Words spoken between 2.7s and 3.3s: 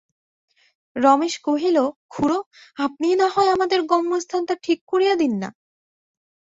আপনিই